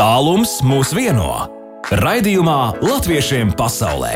[0.00, 1.28] Tālums mūs vieno.
[1.92, 4.14] Raidījumā Latviešiem pasaulē.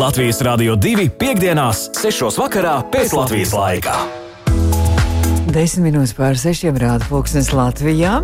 [0.00, 2.38] Latvijas Rādio 2 piekdienās, 6.
[2.40, 3.98] vakarā pēc Latvijas laika.
[5.52, 8.22] Desmit minūtes pār sešiem rāda pulkstenis Latvijā.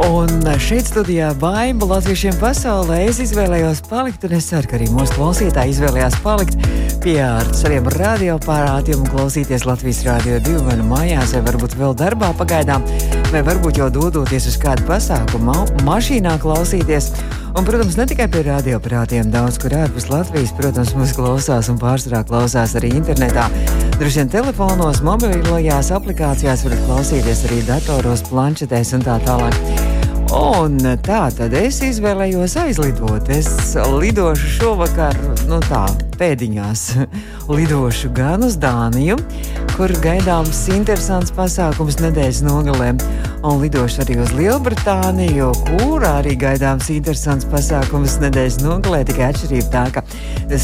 [0.00, 5.18] Un šeit studijā baiva latviešiem pasaulē es izvēlējos palikt, un es ceru, ka arī mūsu
[5.18, 6.56] klausītāji izvēlējās palikt
[7.02, 7.18] pie
[7.52, 12.86] saviem radioaparātiem un klausīties Latvijas rādio divu vai nu mājās, vai varbūt vēl darbā pagaidām,
[13.34, 17.12] vai varbūt jau dodoties uz kādu pasākumu, ma mašīnā klausīties.
[17.52, 22.22] Un, protams, ne tikai pie radioaparātiem, daudz kur ārpus Latvijas, protams, mūs klausās un pārsvarā
[22.30, 23.50] klausās arī internetā.
[23.98, 29.81] Droši vien telefonos, mobilajās aplikācijās varat klausīties arī datoros, planšetēs un tā tālāk.
[30.32, 33.28] Un tā tad es izvēlējos aizlidot.
[33.34, 35.18] Es lidošu šovakar,
[35.50, 35.82] nu tā,
[36.16, 36.84] pēdiņās.
[37.56, 39.18] Lidošu gan uz Dāniju,
[39.76, 42.90] kur gaidāms interesants pasākums nedēļas nogalē,
[43.46, 49.02] un lidošu arī uz Lielbritāniju, kur arī gaidāms interesants pasākums nedēļas nogalē.
[49.08, 50.04] Tikai atšķirība tā, ka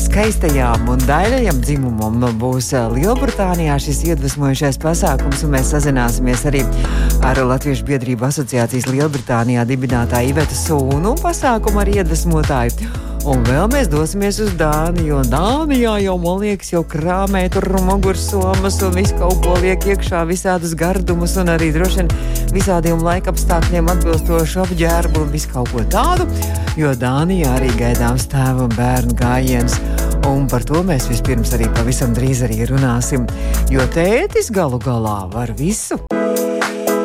[0.04, 6.64] skaistajām un daļajam dzimumam būs Lielbritānijā šis iedvesmojošais pasākums, un mēs sazināsimies arī
[7.26, 13.07] ar Latviešu biedrību asociācijas Lielbritānijā dibinātāju Ivetu Sūnu un pasākumu ar iedvesmotāju.
[13.28, 15.04] Un vēl mēs dosimies uz Dāniju.
[15.10, 20.22] Jo Dānijā jau, man liekas, jau krāmē tur mugursomas un visu kaut ko liek iekšā,
[20.30, 22.08] visādus gardumus un arī droši vien
[22.56, 26.24] visādiem laikapstākļiem atbilstošu apģērbu un visu kaut ko tādu.
[26.80, 29.76] Jo Dānijā arī gaidāms tēva un bērnu gājiens.
[30.24, 33.28] Un par to mēs vispirms arī pavisam drīz arī runāsim.
[33.68, 36.00] Jo tētis galu galā var visu.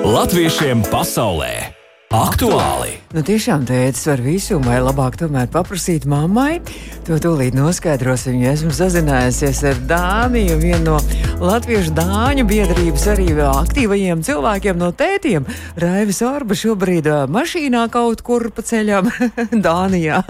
[0.07, 1.82] Latviešiem pasaulē
[2.13, 2.99] aktuāli!
[3.13, 6.61] Nu, tiešām tēvs var visu, vai labāk tomēr paprasīt mammai.
[7.05, 8.39] To tūlīt noskaidrosim.
[8.41, 10.97] Ja esmu sazinājusies ar Dāniju, vienu no
[11.43, 15.45] Latviešu dāņu biedrības arī aktīvajiem cilvēkiem no tētiem.
[15.81, 19.09] Raivis Orba šobrīd mašīnā kaut kur pa ceļam
[19.65, 20.21] Dānijā.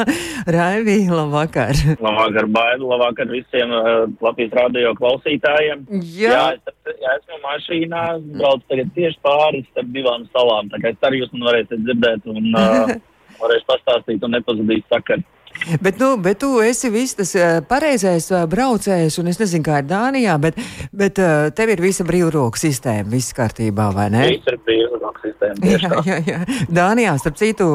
[0.44, 1.76] Raivi, labvakar!
[2.00, 5.86] Labvakar, Baidu, labvakar visiem uh, Latvijas radio klausītājiem.
[6.18, 6.34] Jā.
[6.34, 8.04] Jā, es, ja esmu mašīnā,
[8.40, 12.30] braucu tagad tieši pāri starp divām salām, tā kā es arī jūs man varēsiet dzirdēt
[12.32, 12.96] un uh,
[13.44, 15.26] varēšu pastāstīt un nepazudīs sakari.
[15.82, 17.32] Bet, nu, bet tu esi viss tas
[17.70, 20.58] pareizais braucējs, un es nezinu, kā ir Dānijā, bet,
[20.90, 21.20] bet
[21.56, 24.24] tev ir visa brīvroka sistēma, viss kārtībā, vai ne?
[24.34, 25.70] Viss ir brīvroka sistēma.
[25.70, 26.40] Jā, jā, jā.
[26.74, 27.68] Dānijā, starp citu,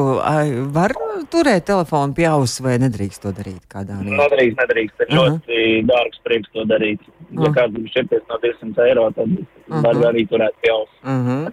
[0.75, 0.93] var
[1.31, 4.19] turēt telefonu pie auss vai nedrīkst to darīt kā Dānijā?
[4.25, 5.05] Nedrīkst, nedrīkst.
[5.05, 7.07] Ir ļoti dārgs prieks to darīt.
[7.39, 10.11] Ja kāds grib šķirties no 200 eiro, tad var Aha.
[10.11, 10.91] arī turēt auss.
[11.03, 11.51] Uh -huh.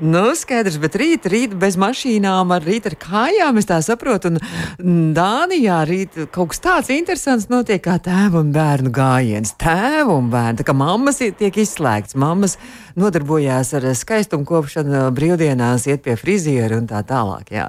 [0.00, 4.30] Nu, skaidrs, bet rīt, rīt bez mašīnām, ar rīt ar kājām, es tā saprotu.
[4.30, 9.52] Un mm, Dānijā rīt kaut kas tāds interesants notiek kā tēva un bērnu gājiens.
[9.60, 12.16] Tēva un bērnu, tā kā mammas tiek izslēgts.
[12.16, 12.56] Mammas
[12.96, 17.52] nodarbojās ar skaistumu kopšanu brīvdienās, iet pie friziera un tā tālāk.
[17.52, 17.68] Jā.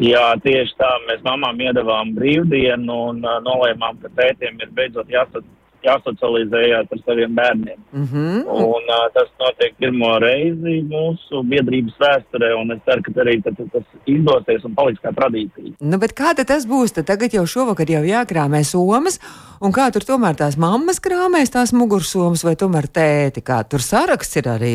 [0.00, 0.88] Jā, tieši tā.
[1.08, 5.42] Mēs mamām iedavām brīvdienu un uh, nolēmām, ka tētiem ir beidzot jāsa,
[5.86, 7.78] jāsocializējās ar saviem bērniem.
[7.92, 8.42] Mm -hmm.
[8.46, 13.60] Un uh, tas notiek pirmo reizi mūsu biedrības vēsturē, un es ceru, ka arī tad,
[13.72, 15.74] tas izdosies un paliks kā tradīcija.
[15.80, 16.94] Nu, kā tas būs?
[16.94, 19.20] Tad tagad jau šovakar jau jākrāmē somas,
[19.60, 23.42] un kā tur tomēr tās mammas krāmēs tās mugursomas, vai tomēr tēti?
[23.42, 24.74] Kā tur saraksts ir arī,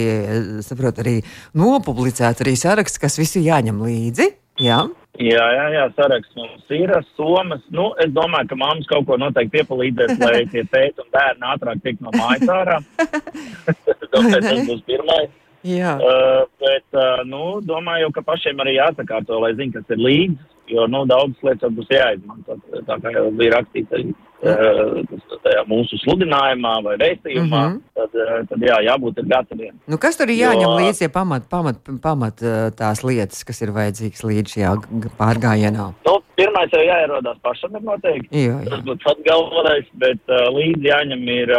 [0.60, 1.22] es saprotu, arī
[1.54, 4.32] nopublicēts arī saraksts, kas visi jāņem līdzi.
[4.58, 7.64] Jā, Jā, jā, jā, saraksts mums ir somas.
[7.74, 11.82] Nu, es domāju, ka mammas kaut ko noteikti piepalīdzēs, lai tie tēti un bērni ātrāk
[11.82, 12.78] tik no mājas ārā.
[14.14, 15.34] Domāju, tas būs pirmais.
[15.68, 15.96] Jā.
[16.00, 20.38] Uh, bet, uh, nu, domāju, ka pašiem arī jāsakārto, lai zinātu, kas ir līdzi.
[20.68, 22.58] Jo, nu, daudzas lietas būs jāizmanto.
[22.90, 24.98] Tā kā jau bija rakstīts arī uh,
[25.46, 27.78] tajā mūsu sludinājumā vai vēstījumā, Mhm.
[27.96, 29.78] tad, uh, tad jā, jābūt gataviem.
[29.88, 33.62] Nu, kas tur ir jāņem Jo- līdzi, ja pamat, pamat, pamat eh, tās lietas, kas
[33.64, 34.74] ir vajadzīgas līdz šajā
[35.22, 35.88] pārgājienā?
[36.06, 38.28] Nu, pirmais jau jāierodās pašam ir noteikti.
[38.36, 38.70] Jā, jā.
[38.70, 41.56] Tas būtu pats galvenais, bet līdzi jāņem ir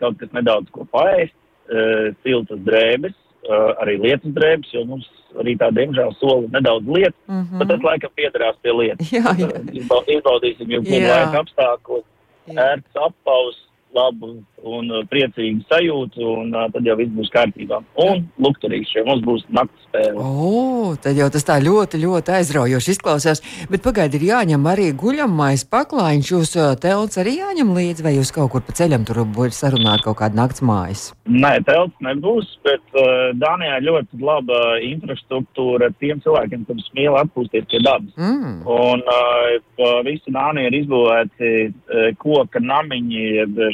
[0.00, 1.32] kaut kas nedaudz ko paēst,
[1.70, 3.16] uh, siltas drēbes,
[3.48, 5.08] uh, arī lietas drēbes, jo mums
[5.40, 7.42] arī tā, diemžēl, sola nedaudz lietas, mm.
[7.42, 7.58] -hmm.
[7.58, 9.12] bet tas laikam piederās pie lietas.
[9.12, 9.50] Jā, jā.
[9.80, 12.08] Izbau- Izbaudīsim jau kādu laiku apstākļus,
[12.56, 13.60] ērts apaus,
[13.96, 17.82] labu un uh, priecīgu sajūtu, un uh, tad jau viss būs kārtībā.
[18.04, 20.16] Un lukturīši, jo mums būs naktas spēle.
[20.18, 23.42] O, tad jau tas tā ļoti, ļoti aizraujoši izklausās.
[23.70, 26.32] Bet pagaidi, ir jāņem arī guļamais paklājiņš.
[26.32, 30.04] Jūs eh, telts arī jāņem līdzi, vai jūs kaut kur pa ceļam tur būs sarunāt
[30.06, 31.04] kaut kādu nakts mājas?
[31.28, 37.82] Nē, telts nebūs, bet uh, Dānijā ļoti laba infrastruktūra tiem cilvēkiem, kas mīl atpūsties pie
[37.84, 38.12] dabas.
[38.16, 38.62] Mm.
[38.72, 43.26] Un uh, pa visu Dāniju ir izbūvēti uh, koka namiņi,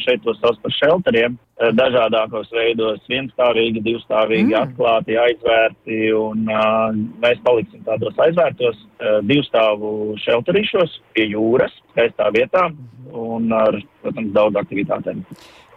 [0.09, 4.65] šeit to sauc par šelteriem uh, dažādākos veidos, vienstāvīgi, divstāvīgi, mm.
[4.65, 12.71] atklāti, aizvērti, un uh, mēs paliksim tādos aizvērtos uh, divstāvu šelterīšos pie jūras, skaistā vietā
[13.13, 15.23] un ar, protams, daudz aktivitātēm.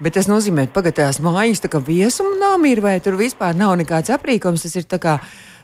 [0.01, 4.09] Bet tas nozīmē, ka pagatās mājas tā kā viesumnām ir, vai tur vispār nav nekāds
[4.15, 5.19] aprīkojums, tas ir tā kā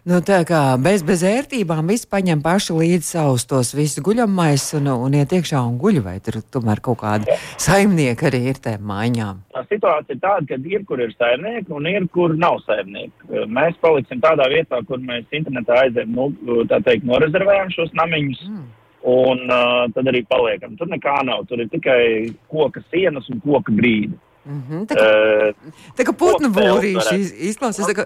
[0.08, 4.86] Nu, tā kā bez, bez ērtībām viss paņem paši līdzi savus tos visus guļamais un,
[4.94, 9.42] un iet iekšā un guļ, vai tur tomēr kaut kādi saimnieki arī ir tām mājām?
[9.52, 13.44] Tā situācija ir tāda, ka ir, kur ir saimnieki un ir, kur nav saimnieki.
[13.52, 18.46] Mēs paliksim tādā vietā, kur mēs internetā aizējām, nu, tā teikt, norezervējam šos namiņus.
[18.48, 18.66] Mm.
[19.08, 20.80] Un uh, tad arī paliekam.
[20.80, 21.44] Tur nekā nav.
[21.48, 24.16] Tur ir tikai koka sienas un koka grīda.
[24.48, 24.86] Mm -hmm.
[24.88, 25.08] Tā kā,
[25.50, 27.18] uh, tā kā putnu būrīši
[27.50, 27.92] izklausās.
[27.98, 28.06] Kā...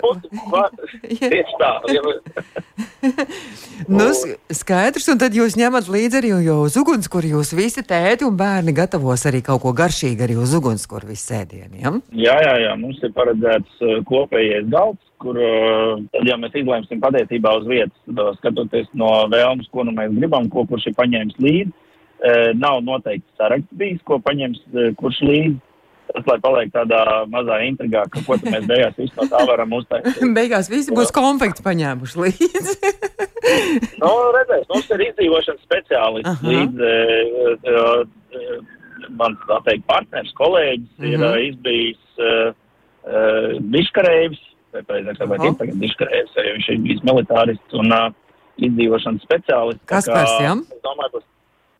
[1.33, 1.71] Tieši tā.
[3.87, 4.07] nu,
[4.61, 7.27] skaidrs, un tad jūs ņemat līdzi arī uz ugunskura.
[7.27, 11.81] Jūs visi tēti un bērni gatavos arī kaut ko garšīgu arī uz ugunskura visu sēdieniem.
[11.81, 11.93] Ja?
[12.11, 15.37] Jā, jā, jā, mums ir paredzēts kopējais galds, kur
[16.11, 20.65] tad, ja mēs izlēmsim patiesībā uz vietas, skatoties no vēlmes, ko nu mēs gribam, ko
[20.65, 21.71] kurš ir paņēmis līdzi,
[22.61, 24.63] nav noteikti saraksts bijis, ko paņems
[24.97, 25.59] kurš līdzi.
[26.11, 30.19] Tas, lai paliek tādā mazā intrigā, ka ko mēs beigās no tā varam uztaisīt.
[30.39, 32.75] beigās visi būs konfekti paņēmuši līdzi.
[34.01, 36.51] nu, redzēs, mums ir izdzīvošanas speciālists Aha.
[36.51, 36.85] līdz,
[37.71, 38.05] uh,
[38.35, 41.13] uh, mans, teikt, partners, kolēģis uh -huh.
[41.13, 42.51] ir uh, izbijis uh,
[43.07, 44.41] uh, diškarējs,
[44.75, 48.07] vai vai tagad diškarējs, jo viņš ir bijis militārists un uh,
[48.61, 49.85] izdzīvošanas speciālists.
[49.89, 50.65] Kas pēc tam?
[50.71, 51.30] Es domāju, tas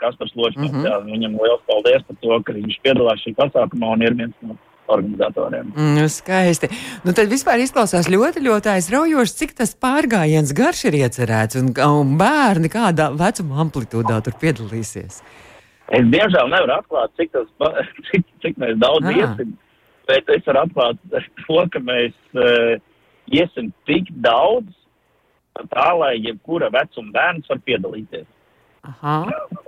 [0.02, 0.74] Kaspars Ločmans.
[0.74, 1.14] Mm -hmm.
[1.14, 4.58] Viņam liels paldies par to, ka viņš piedalās šī pasākumā un ir viens no
[4.92, 5.74] organizatoriem.
[5.76, 6.70] Mm, skaisti.
[7.06, 12.16] Nu, tad vispār izklausās ļoti, ļoti aizraujoši, cik tas pārgājiens garš ir iecerēts un, un
[12.20, 15.22] bērni kādā vecuma amplitūdā tur piedalīsies.
[15.92, 17.48] Es diemžēl nevaru atklāt, cik, tas,
[18.12, 19.18] cik, cik mēs daudz ah.
[19.24, 19.56] iesim,
[20.12, 21.02] bet es varu atklāt
[21.46, 22.78] to, ka mēs uh,
[23.32, 24.72] iesim tik daudz,
[25.72, 28.28] tā lai jebkura vecuma bērns var piedalīties.
[28.82, 29.16] Aha.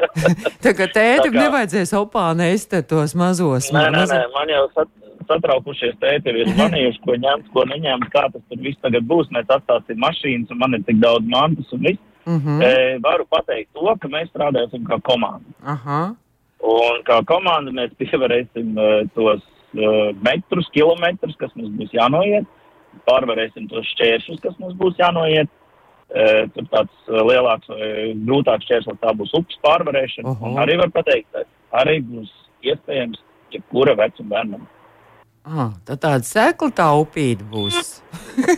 [0.63, 1.45] tā kā tētim kā...
[1.45, 3.69] nevajadzēs opā nest tos mazos.
[3.73, 4.89] Nē, nē, nē, man jau sat,
[5.29, 9.29] satraukušies tēti ir zvanījuši, ko ņemt, ko neņemt, kā tas tur viss tagad būs.
[9.35, 12.01] Mēs atstāsim mašīnas un man ir tik daudz mantas un viss.
[12.23, 12.39] Uh.
[12.39, 12.61] -huh.
[12.63, 15.49] e, varu pateikt to, ka mēs strādāsim kā komanda.
[15.67, 16.15] Aha.
[16.63, 19.41] Un kā komanda mēs pievarēsim uh, tos
[19.75, 22.47] uh, metrus, kilometrus, kas mums būs jānoiet,
[23.09, 25.49] pārvarēsim tos šķēršus, kas mums būs jānoiet.
[25.49, 25.62] Eh,
[26.53, 27.89] tur tāds eh, lielāks vai
[28.27, 30.29] grūtāks šķērslis, tā būs upes pārvarēšana.
[30.29, 30.61] Uh -huh.
[30.63, 31.43] Arī var pateikt, ka
[31.81, 32.31] arī būs
[32.63, 33.19] iespējams
[33.51, 34.67] jebkura vecuma bērnam.
[35.43, 38.01] Ah, tā tāda sekla taupīta būs.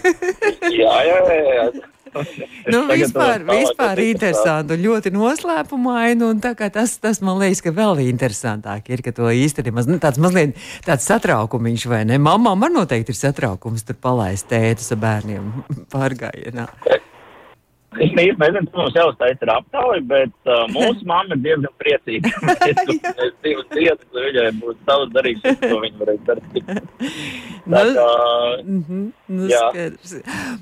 [0.81, 1.53] jā, jā, jā.
[1.56, 1.71] jā.
[2.71, 6.30] nu, vispār, vispār interesanti un ļoti noslēpumaini.
[6.74, 10.56] Tas, tas man liekas, ka vēl interesantāk ir, ka to īstenībā nu, tāds mazliet
[10.86, 12.19] tāds satraukumiņš vai ne.
[12.21, 15.51] Mamām man noteikti ir satraukums tur palaist tētus ar bērniem
[15.94, 16.69] pārgājienā.
[17.95, 22.31] Es īsti nezinu, kas mums ar aptauju, bet uh, mūsu mamma ir diezgan priecīga.
[23.19, 26.71] Mēs divas dienas, lai viņai būtu savs darījums, ko viņa varēs darīt.
[27.65, 28.09] Tā nu, kā,
[28.62, 29.45] mm -hmm, nu,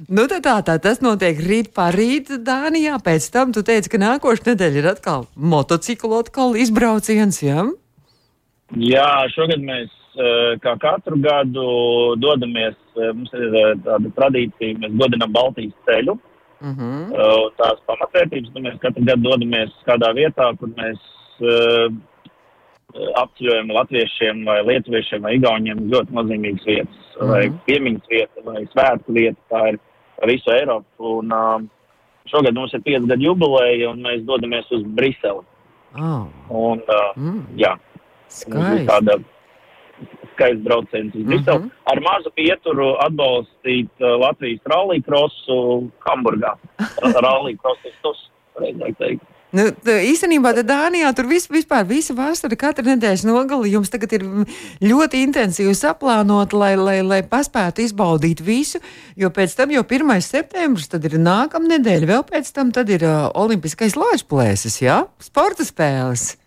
[0.08, 3.00] nu, tā, tā, tā, tas notiek rīt pār rīt Dānijā.
[3.04, 7.66] Pēc tam tu teici, ka nākošais nedēļa ir atkal motociklu atkal izbrauciens, jā?
[8.80, 11.66] Jā, šogad mēs uh, kā katru gadu
[12.22, 16.16] dodamies, uh, mums ir tāda tradīcija, mēs godinam Baltijas ceļu.
[16.64, 17.12] Uh -huh.
[17.12, 21.00] uh, tās pamatvērtības, nu, mēs katru gadu dodamies kādā vietā, kur mēs
[21.44, 21.92] uh,
[23.20, 27.30] apceļojam latviešiem vai lietuviešiem vai igauniem ļoti nozīmīgas vietas, uh -huh.
[27.32, 29.80] vai piemiņas vieta, vai svētku vieta, tā ir
[30.28, 31.18] visu Eiropu.
[31.20, 31.62] Un, uh,
[32.32, 35.44] šogad mums ir 5 gadu jubileja, un mēs dodamies uz Briseli.
[36.00, 36.26] Oh.
[36.50, 37.44] Un, uh, mm.
[37.58, 37.78] jā,
[38.88, 39.20] tāda
[40.34, 41.60] skaists brauciens uz Briselu.
[41.60, 41.92] Mm -hmm.
[41.92, 45.58] Ar mazu pieturu atbalstīt uh, Latvijas rallija krosu
[46.08, 46.56] Hamburgā.
[47.28, 49.34] rallija krosus, reizē teikt.
[49.54, 54.26] Nu, īstenībā Dānijā tur vis, vispār visa vasara, katra nedēļas nogali jums tagad ir
[54.82, 58.82] ļoti intensīvi saplānota, lai, lai, lai paspētu izbaudīt visu.
[59.16, 60.10] Jo pēc tam jau 1.
[60.26, 66.43] septembris, tad ir nākamā nedēļa, vēl pēc tam ir uh, Olimpiskais lāčplēsis, jā, sporta spēles.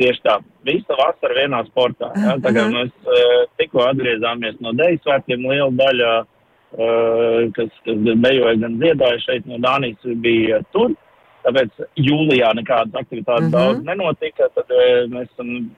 [0.00, 2.08] Tieši tā, visa vasara vienā sportā.
[2.16, 2.38] Ja?
[2.40, 8.78] Tagad mēs uh, tikko atgriezāmies no Dejas svētkiem, liela daļa, uh, kas, kas dejoja, gan
[8.80, 10.96] dziedāja šeit no Dānijas, bija tur.
[11.44, 13.58] Tāpēc jūlijā nekādas aktivitātes uh -huh.
[13.58, 14.48] daudz nenotika.
[14.56, 15.70] Tad uh, mēs esam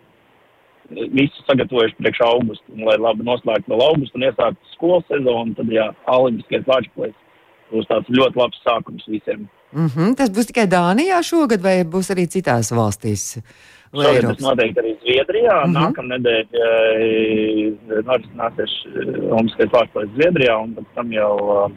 [0.91, 5.71] visu sagatavojuši priekš augustu, un, lai labi noslēgtu vēl augustu un iesāktu skolas sezonu, tad
[5.73, 7.15] jā, olimpiskais lāčplēs
[7.73, 9.47] būs tāds ļoti labs sākums visiem.
[9.73, 10.17] Mm -hmm.
[10.17, 13.39] Tas būs tikai Dānijā šogad, vai būs arī citās valstīs?
[13.93, 15.57] Šogad tas noteikti arī Zviedrijā.
[15.67, 15.83] Mm -hmm.
[15.83, 18.73] Nākamnedēļ uh, norisināsies
[19.31, 21.71] Olimpiskais pārspēles Zviedrijā un pēc tam jau uh,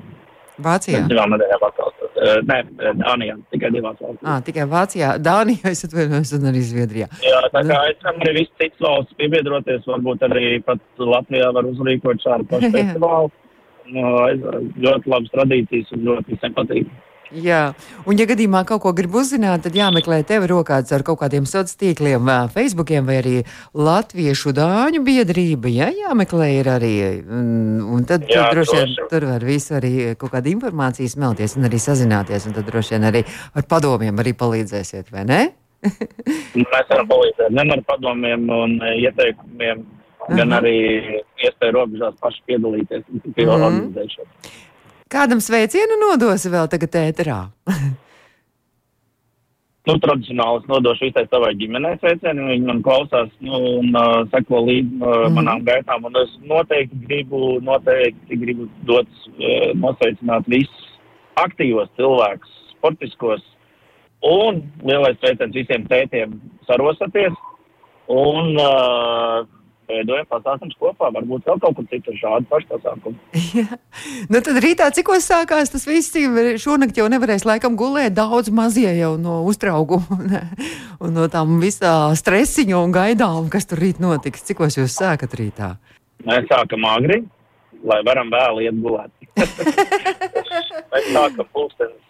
[0.55, 1.01] Vācijā.
[1.09, 1.63] Divām nedēļām.
[1.65, 2.59] Uh, nē,
[3.01, 4.23] Dānijā tikai divās valstīs.
[4.23, 7.07] Ah, tikai Vācijā, Dānijā, es atvainojos, un arī Zviedrijā.
[7.23, 12.23] Jā, tā kā aicinām arī visas citas valsts piebiedroties, varbūt arī pat Latvijā var uzrīkot
[12.23, 13.33] šādu pašu festivālu.
[13.95, 14.13] No,
[14.81, 16.87] ļoti labas tradīcijas un ļoti visiem patīk.
[17.35, 17.61] Jā,
[18.05, 21.63] un, ja gadījumā kaut ko grib uzzināt, tad jāmeklē tevi rokās ar kaut kādiem sociāliem
[21.65, 23.33] tīkliem, Facebookiem vai arī
[23.75, 25.71] Latviešu dāņu biedrība.
[25.71, 26.93] Jā, jāmeklē ir arī.
[27.25, 31.57] Un, un tad jā, tur droši vien tur var visu arī kaut kādu informāciju smelties
[31.59, 32.47] un arī sazināties.
[32.47, 33.25] Un tad droši vien arī
[33.55, 35.41] ar padomiem arī palīdzēsiet, vai ne?
[36.55, 39.83] Mēs varam palīdzēt gan ar padomiem un ieteikumiem,
[40.29, 40.61] gan Aha.
[40.61, 40.77] arī
[41.43, 43.51] iespēju robežās paši piedalīties pie mm.
[43.57, 44.53] organizēšanas.
[45.05, 47.37] Kādam sveicienu nodosi vēl tagad ēterā?
[49.85, 52.47] nu, tradicionāli es nodošu visai savai ģimenei sveicienu.
[52.49, 55.35] Viņi man klausās nu, un uh, seko līdzi uh, mm.
[55.37, 56.07] manām gaitām.
[56.09, 60.87] Un es noteikti gribu, noteikti gribu dot, uh, nosveicināt visus
[61.37, 63.45] aktīvos cilvēkus, sportiskos.
[64.25, 67.37] Un lielais sveiciens visiem tētiem sarosaties.
[68.09, 69.45] Un uh,
[69.89, 71.09] veidojam pasākums kopā.
[71.15, 73.17] Varbūt vēl kaut kur citur šādu pašu pasākumu.
[73.55, 73.79] Jā.
[74.31, 76.15] Nu tad rītā cikos sākās tas viss?
[76.61, 80.41] Šonakt jau nevarēs laikam gulēt daudz mazie jau no uztraukuma
[81.03, 84.45] un, no tām visā stresiņa un gaidām, kas tur rīt notiks.
[84.47, 85.75] Cikos jūs sākat rītā?
[86.25, 87.21] Mēs sākam agri,
[87.85, 89.11] lai varam vēl iet gulēt.
[90.91, 92.05] Mēs sākam pulkstenis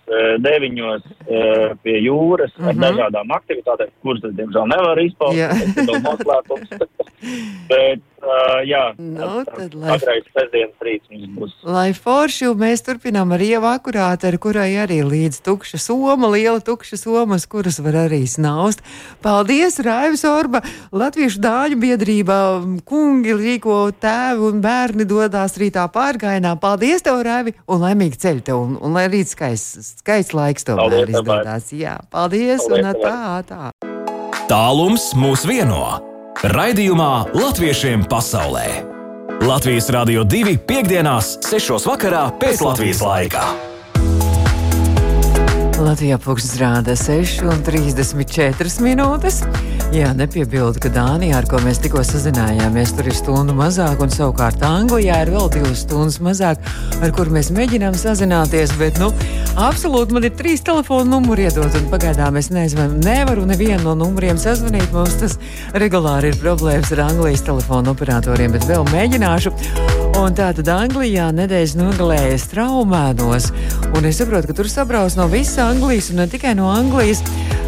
[0.46, 2.82] deviņos eh, pie jūras ar mhm.
[2.84, 5.40] dažādām aktivitātēm, kuras es diemžēl nevaru izpaust.
[5.76, 6.76] Tas ir noslēpums.
[7.72, 11.52] Bet Uh, jā, nu, tad, lai, agrais sestdienas rīts mums būs.
[11.68, 16.98] Lai forši, mēs turpinām ar Ievu akurāti, ar kurai arī līdz tukša soma, liela tukša
[16.98, 18.82] somas, kuras var arī snaust.
[19.22, 20.64] Paldies, Raivs Orba,
[20.96, 22.40] Latviešu dāļu biedrībā,
[22.90, 26.56] kungi rīko tēvi un bērni dodās rītā pārgainā.
[26.58, 30.82] Paldies tev, Raivi, un laimīgi ceļ tev, un, un lai rīt skaists, skaists laiks tev
[30.84, 31.72] vēl izdodās.
[31.75, 33.72] Jā, paldies, paldies un tā, tā.
[34.50, 36.00] Tālums mūs vieno.
[36.46, 38.68] Raidījumā Latviešiem pasaulē.
[39.46, 41.88] Latvijas Rādio 2.5.6.
[42.42, 43.44] pēc Latvijas laika.
[45.75, 49.42] Latvijā pūkstens rāda 6,34 minūtes.
[49.96, 54.60] Jā, nepiebildu, ka Dānijā, ar ko mēs tikko sazinājāmies, tur ir stundu mazāk, un savukārt
[54.68, 56.60] Anglijā ir vēl divas stundas mazāk,
[57.00, 58.75] ar kur mēs mēģinām sazināties.
[58.75, 59.14] Bet, nu,
[59.56, 64.36] absolūti man ir trīs telefona numuri iedot, un pagaidām es nezinu, nevaru nevienu no numuriem
[64.36, 64.92] sazvanīt.
[64.92, 65.40] Mums tas
[65.80, 69.95] regulāri ir problēmas ar Anglijas telefonu operatoriem, bet vēl mēģināšu.
[70.16, 73.50] Un tā tad Anglijā nedēļas nogalējas traumēnos,
[73.98, 77.24] un es saprotu, ka tur sabrauc no visas Anglijas un ne tikai no Anglijas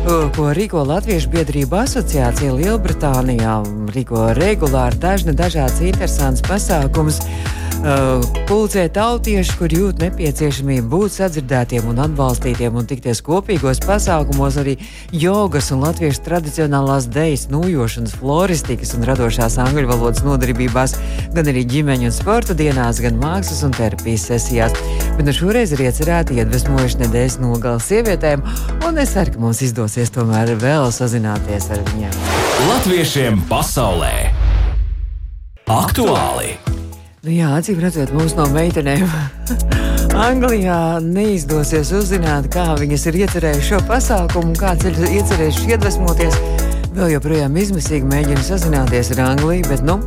[0.07, 3.57] ko rīko Latviešu biedrība asociācija Lielbritānijā.
[3.91, 7.19] Rīko regulāri dažna dažādas interesantas pasākumus.
[7.77, 14.73] Uh, pulcē tautieši, kur jūt nepieciešamību būt sadzirdētiem un atbalstītiem un tikties kopīgos pasākumos, arī
[15.13, 20.97] jogas un latviešu tradicionālās dejas, nūjošanas, floristikas un radošās angļu valodas nodarbībās,
[21.37, 24.73] gan arī ģimeņu un sporta dienās, gan mākslas un terapijas sesijās.
[25.19, 28.41] Bet nu šoreiz ir iecerēti iedvesmojuši nedēļas nogalas sievietēm,
[28.89, 32.23] un es ceru, ka mums izdosies tomēr vēl sazināties ar viņiem.
[32.71, 34.15] Latviešiem pasaulē
[35.67, 36.57] aktuāli!
[37.27, 39.01] Nu jā, acīm redzot, mums no meitenēm
[40.27, 46.39] Anglijā neizdosies uzzināt, kā viņas ir iecerējušas šo pasākumu, kāds ir iecerējušas iedvesmoties.
[46.95, 49.99] Vēl joprojām izmisīgi mēģina sazināties ar Angliju, bet, nu,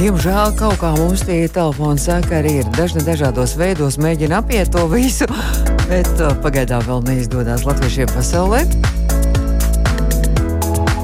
[0.00, 4.88] diemžēl kaut kā mums tie telefoni saka, arī ir dažni dažādos veidos mēģina apiet to
[4.88, 5.28] visu,
[5.92, 6.08] bet
[6.40, 8.64] pagaidām vēl neizdodas latviešiem pasaulē.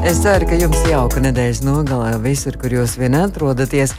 [0.03, 3.93] Es ceru, ka jums jauka nedēļas nogalē visur, kur jūs vien atrodaties.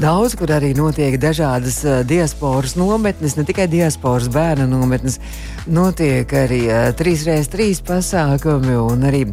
[0.00, 5.18] Daudz, kur arī notiek dažādas uh, diasporas nometnes, ne tikai diasporas bērnu nometnes,
[5.68, 9.26] notiek arī uh, 3x3 pasākumi un arī.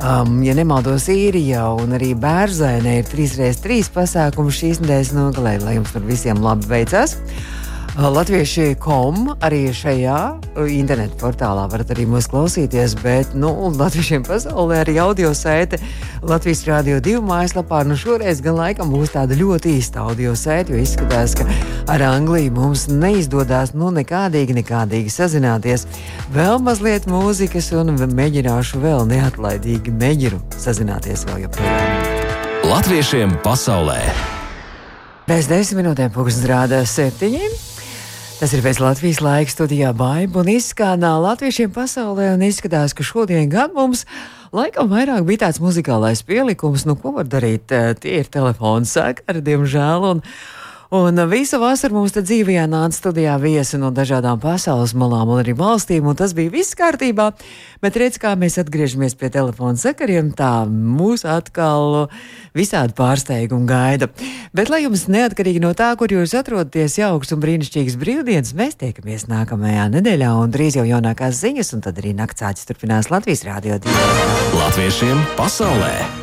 [0.00, 5.94] Um, ja nemaldos, īrijā un arī bērzainē ir 3x3 pasākumi šīs nedēļas nogalē, lai jums
[5.94, 7.14] tur visiem labi veicas.
[7.20, 7.59] Latvieši
[8.78, 10.18] kom arī šajā
[10.70, 15.80] internetu portālā varat arī mūs klausīties, bet nu, latviešiem pasaulē arī audio saite
[16.22, 17.82] Latvijas Rādio 2 mājaslapā.
[17.84, 21.46] Nu, šoreiz gan laikam būs tāda ļoti īsta audio saite, jo izskatās, ka
[21.90, 25.86] ar Angliju mums neizdodas nu, nekādīgi, nekādīgi sazināties.
[26.34, 32.20] Vēl mazliet mūzikas un mēģināšu vēl neatlaidīgi mēģinu sazināties vēl joprojām.
[32.70, 33.98] Latviešiem pasaulē!
[35.30, 37.69] Pēc desmit minūtēm pūkstens rāda septiņiem.
[38.40, 43.50] Tas ir pēc Latvijas laika studijā Baiba un izskanā latviešiem pasaulē un izskatās, ka šodien
[43.52, 44.06] gan mums
[44.56, 50.06] laikam vairāk bija tāds muzikālais pielikums, nu ko var darīt, tie ir telefona sakari, diemžēl.
[50.14, 50.22] Un,
[50.90, 55.52] Un visu vasaru mums te dzīvajā nāca studijā viesi no dažādām pasaules malām un arī
[55.54, 57.28] valstīm, un tas bija viss kārtībā.
[57.78, 62.08] Bet redz, kā mēs atgriežamies pie telefona sakariem, tā mūs atkal
[62.58, 64.08] visādi pārsteigumi gaida.
[64.50, 69.28] Bet, lai jums neatkarīgi no tā, kur jūs atrodaties, jauks un brīnišķīgs brīvdienas, mēs tiekamies
[69.30, 74.10] nākamajā nedēļā un drīz jau jaunākās ziņas, un tad arī naktsāķis turpinās Latvijas rādio 2.
[74.58, 76.19] Latviešiem pasaulē!